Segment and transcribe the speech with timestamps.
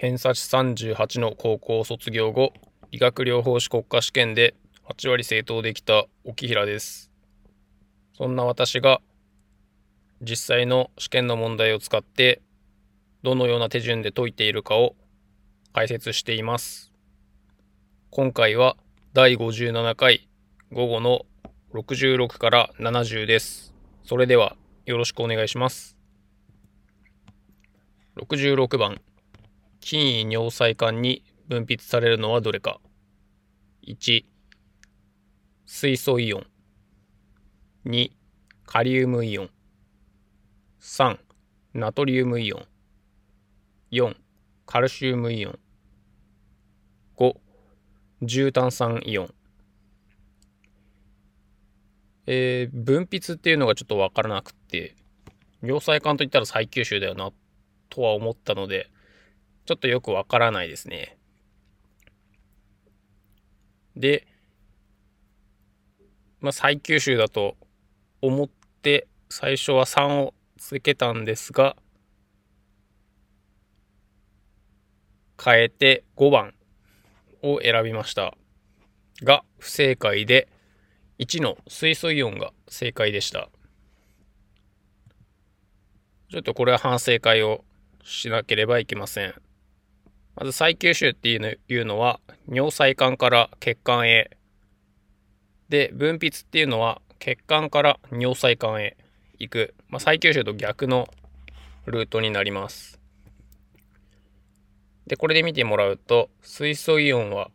[0.00, 2.54] 偏差値38の高校卒業後、
[2.90, 4.54] 理学療法士国家試験で
[4.88, 7.10] 8割正答できた沖平です。
[8.14, 9.02] そんな私が
[10.22, 12.40] 実際の試験の問題を使って
[13.22, 14.94] どのような手順で解いているかを
[15.74, 16.90] 解説しています。
[18.08, 18.78] 今回は
[19.12, 20.30] 第57回
[20.72, 21.26] 午後の
[21.74, 23.74] 66から70です。
[24.04, 24.56] それでは
[24.86, 25.98] よろしくお願いします。
[28.16, 29.02] 66番
[29.80, 32.80] 筋位尿細管に分泌されるのはどれか。
[33.86, 34.24] 1
[35.66, 36.46] 水素イオン。
[37.86, 38.10] 2
[38.66, 39.50] カリウムイオン。
[40.80, 41.18] 3
[41.74, 42.66] ナトリウムイオン。
[43.92, 44.16] 4
[44.66, 45.58] カルシウムイオン。
[47.16, 47.36] 5
[48.22, 49.34] 重炭酸イオン。
[52.26, 54.94] えー、分泌っていうのがちょっとわからなくて
[55.62, 57.32] 尿細管といったら再吸収だよな
[57.88, 58.88] とは思ったので
[59.70, 61.16] ちょっとよくわからないですね。
[63.94, 64.26] で、
[66.40, 67.56] まあ、再吸収だと
[68.20, 68.48] 思っ
[68.82, 71.76] て最初は3をつけたんですが、
[75.40, 76.54] 変えて5番
[77.40, 78.34] を選びました。
[79.22, 80.48] が不正解で、
[81.20, 83.48] 1の水素イオンが正解でした。
[86.28, 87.64] ちょっとこれは反省会を
[88.02, 89.34] しなければいけません。
[90.36, 94.30] まず再吸収っていうのは尿細管から血管へ。
[95.68, 98.96] で、分泌っていうのは血管から尿細管へ
[99.38, 99.74] 行く。
[99.88, 101.08] まあ、再吸収と逆の
[101.86, 103.00] ルートになります。
[105.06, 107.50] で、これで見てもらうと、水素イオンは、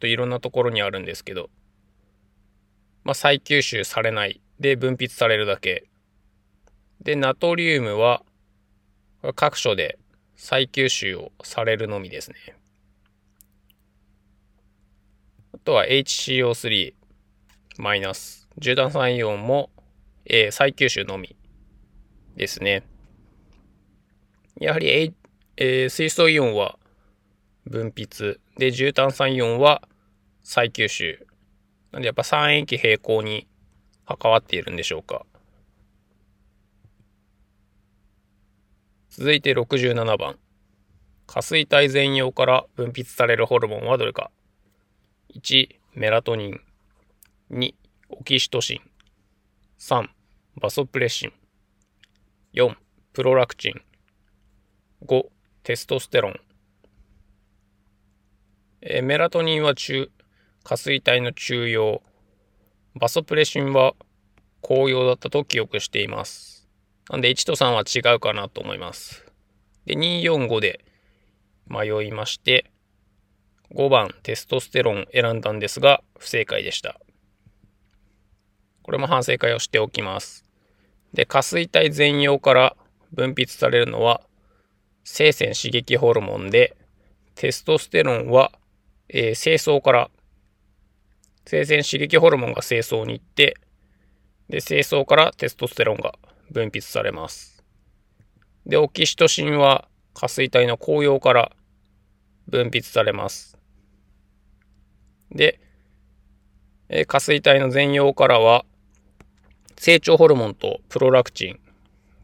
[0.00, 1.48] といろんなところにあるんですけど、
[3.04, 4.40] まあ、再吸収されない。
[4.58, 5.84] で、分泌されるだけ。
[7.00, 8.24] で、ナトリウムは、
[9.34, 9.98] 各所で
[10.36, 12.36] 再吸収をされるのみですね。
[15.52, 16.94] あとは HCO3
[17.78, 18.46] マイナス。
[18.58, 19.70] 重炭酸イオンも、
[20.24, 21.36] えー、再吸収のみ
[22.36, 22.84] ですね。
[24.60, 25.14] やはり、
[25.56, 26.78] えー、水素イオンは
[27.66, 28.38] 分泌。
[28.58, 29.82] で、重炭酸イオンは
[30.42, 31.26] 再吸収。
[31.92, 33.46] なんでやっぱ酸液平行に
[34.06, 35.24] 関わっているんでしょうか。
[39.18, 40.36] 続いて67番。
[41.26, 44.30] 下垂体全葉から分泌されるホルモンはどれか
[45.34, 46.60] ?1、メラトニン。
[47.50, 47.74] 2、
[48.10, 48.80] オキシトシン。
[49.78, 50.06] 3、
[50.60, 51.32] バソプレシン。
[52.52, 52.76] 4、
[53.14, 53.80] プロラクチン。
[55.06, 55.22] 5、
[55.62, 56.34] テストステロン。
[58.82, 60.10] え、メラトニンは中、
[60.62, 62.02] 下垂体の中葉。
[62.94, 63.94] バソプレシンは
[64.60, 66.55] 高葉だったと記憶しています。
[67.10, 69.24] なんで1と3は違うかなと思います。
[69.84, 70.84] で、2、4、5で
[71.68, 72.70] 迷いまして、
[73.74, 77.00] 5番テストステロン選んだんですが、不正解でした。
[78.82, 80.44] これも反省会をしておきます。
[81.12, 82.76] で、下垂体全葉から
[83.12, 84.20] 分泌されるのは、
[85.04, 86.76] 性腺刺激ホルモンで、
[87.36, 88.50] テストステロンは、
[89.08, 90.10] えー、精巣から、
[91.46, 93.56] 性腺刺激ホルモンが精巣に行って、
[94.48, 96.14] で、精巣からテストステロンが
[96.50, 97.62] 分泌されます。
[98.66, 101.52] で、オキシトシンは下垂体の紅葉から
[102.48, 103.58] 分泌されます。
[105.30, 105.60] で、
[106.88, 108.64] え下垂体の全葉からは
[109.76, 111.58] 成長ホルモンとプロラクチン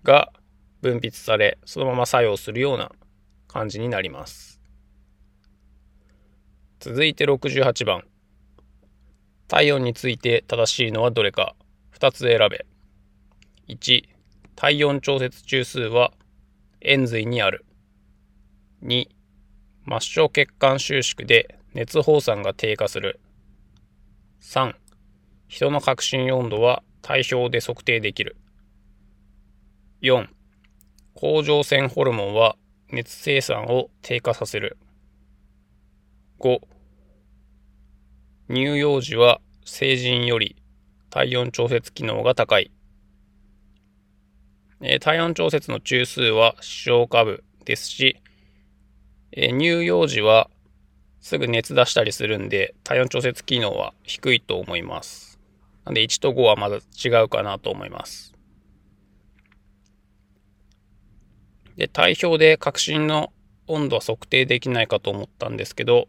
[0.05, 0.33] が
[0.81, 2.91] 分泌され、そのまま作用するような
[3.47, 4.61] 感じになります。
[6.81, 8.05] 続いて68番。
[9.47, 11.55] 体温について正しいのはどれか
[11.95, 12.67] 2つ選べ。
[13.69, 14.05] 1、
[14.57, 16.13] 体温調節中枢は
[16.81, 17.65] 円髄にある。
[18.83, 19.07] 2、
[19.87, 23.21] 末梢血管収縮で熱放散が低下する。
[24.41, 24.75] 3、
[25.49, 28.37] 人の核心温度は体表で測定できる。
[30.03, 30.27] 4、
[31.15, 32.57] 甲状腺ホルモンは
[32.91, 34.77] 熱生産を低下させる。
[36.41, 36.59] 5、
[38.49, 40.57] 乳幼児は成人より
[41.11, 42.73] 体温調節機能が高い。
[44.85, 48.21] え、体温調節の中枢は視床下部ですし、
[49.31, 50.51] え、乳幼児は
[51.21, 55.39] すぐ熱出したりするんで、体温調節機能は低いと思います。
[55.85, 58.35] なんで1と5はまだ違うかなと思います。
[61.77, 63.33] で、体表で核心の
[63.69, 66.09] 温度は測定できないかと思ったんですけど、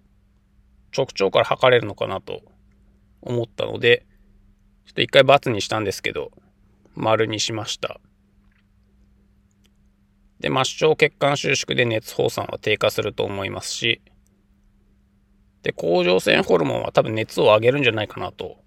[0.95, 2.41] 直腸から測れるのかなと
[3.21, 4.05] 思ったので、
[4.87, 6.31] ちょっと一回×にしたんですけど、
[6.95, 7.99] 丸にしました。
[10.43, 14.01] で、末梢血管収縮で熱放散は低下すると思いますし、
[15.61, 18.57] で、甲状腺ホルモンは多分熱を上げるんじゃないかなと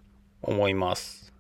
[0.41, 1.35] 思います。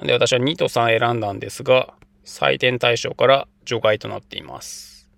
[0.00, 1.92] で、私は2と3選んだんですが、
[2.24, 5.10] 採点対象から除外となっています。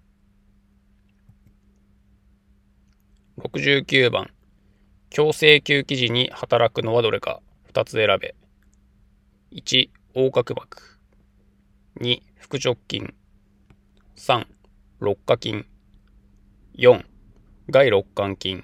[3.39, 4.31] 69番、
[5.11, 7.43] 強制吸気時に働くのはどれか
[7.75, 8.35] 2つ選べ。
[9.51, 10.99] 1、横隔膜。
[12.01, 13.15] 2、腹直筋。
[14.15, 14.45] 3、
[15.01, 15.65] 六下筋。
[16.77, 17.03] 4、
[17.71, 18.63] 外六間筋。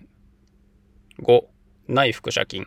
[1.23, 1.45] 5、
[1.89, 2.67] 内腹斜筋。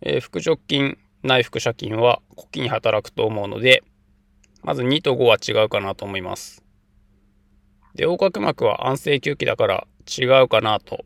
[0.00, 3.84] えー、腹直筋、内腹斜筋は呼気に働くと思うので、
[4.62, 6.64] まず2と5は違うかなと思います。
[7.94, 11.04] で、横隔膜は安静吸気だから違うかなと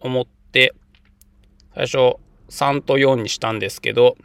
[0.00, 0.74] 思って、
[1.74, 1.96] 最初
[2.50, 4.18] 3と4にしたんですけど、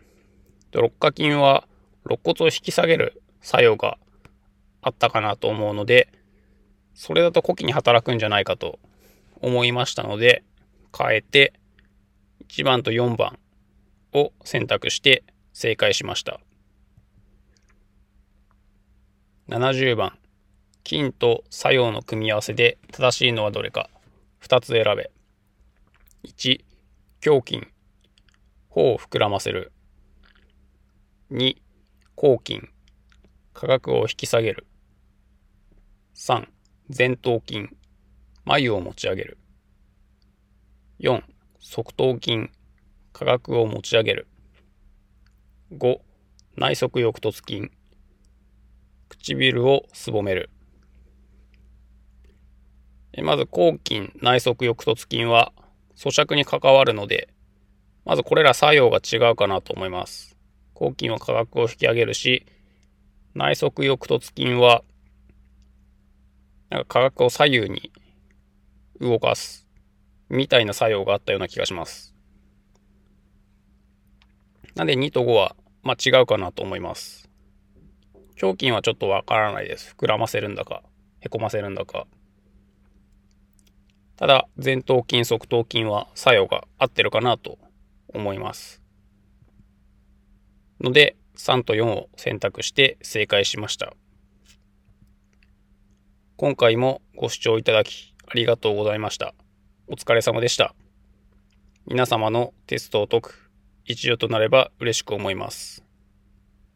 [0.74, 1.70] 六下筋は
[2.06, 3.98] 肋骨を引き下げる作用が
[4.82, 6.12] あったかなと思うので、
[6.94, 8.80] それだと呼気に働くんじゃないかと
[9.42, 10.44] 思いましたので、
[10.98, 11.54] 変えて
[12.50, 13.40] 1番と4番
[14.14, 16.40] を選択して正解しました。
[19.50, 20.18] 70番、
[20.88, 23.90] 筋と作用の組み合わせで正しいのはどれか
[24.42, 25.12] 2つ選べ。
[26.24, 26.64] 1、
[27.26, 27.68] 胸筋、
[28.70, 29.72] 頬を膨らませる。
[31.32, 31.56] 2、
[32.22, 32.62] 抗筋、
[33.52, 34.68] 価格を引き下げる。
[36.14, 36.48] 3、
[36.96, 37.68] 前頭筋、
[38.46, 39.40] 眉を持ち上げる。
[41.00, 41.24] 4、
[41.60, 42.52] 側頭筋、
[43.12, 44.28] 価格を持ち上げる。
[45.72, 45.98] 5、
[46.58, 47.72] 内側翼突筋、
[49.10, 50.52] 唇をすぼめる。
[53.24, 55.54] まず、抗筋、内側翼突筋は
[55.96, 57.30] 咀嚼に関わるので、
[58.06, 60.31] まずこれら作用が違うかなと思います。
[60.82, 62.48] 抗筋は価格を引き上げるし、
[63.36, 64.84] 内側翼突筋は、
[66.72, 67.92] なんか価格を左右に
[69.00, 69.68] 動かす、
[70.30, 72.16] みたいな作用があったような気がします。
[74.74, 77.30] なんで2と5は、まあ、違うかなと思います。
[78.42, 79.96] 胸筋はちょっとわからないです。
[79.96, 80.82] 膨らませるんだか、
[81.20, 82.08] へこませるんだか。
[84.16, 87.60] ただ、前頭筋、側頭筋は作用が合ってるかなと
[88.08, 88.81] 思います。
[90.82, 93.94] ので、3と4を選択して正解しました。
[96.38, 99.36] 今回もご視聴いただきありがとうございました。
[99.88, 100.74] お疲れ様でした。
[101.86, 103.52] 皆様のテストを解く
[103.86, 105.84] 一助となれば嬉しく思います。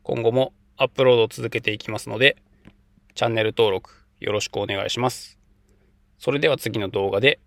[0.03, 2.37] 今後もアップロードを続けていきますので、
[3.15, 5.39] チャンネル登録よろしくお願いします。
[6.19, 7.39] それでは次の動画で